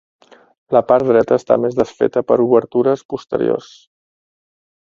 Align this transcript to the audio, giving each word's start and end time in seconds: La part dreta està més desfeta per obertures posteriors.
La 0.75 0.79
part 0.91 1.07
dreta 1.09 1.37
està 1.41 1.57
més 1.67 1.77
desfeta 1.81 2.25
per 2.31 2.39
obertures 2.47 3.05
posteriors. 3.15 3.71